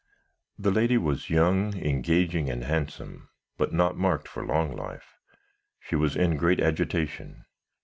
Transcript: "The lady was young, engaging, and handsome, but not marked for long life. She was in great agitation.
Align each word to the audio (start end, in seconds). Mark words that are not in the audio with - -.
"The 0.57 0.71
lady 0.71 0.97
was 0.97 1.29
young, 1.29 1.77
engaging, 1.77 2.49
and 2.49 2.63
handsome, 2.63 3.29
but 3.59 3.71
not 3.71 3.95
marked 3.95 4.27
for 4.27 4.43
long 4.43 4.75
life. 4.75 5.19
She 5.79 5.95
was 5.95 6.15
in 6.15 6.37
great 6.37 6.59
agitation. 6.59 7.45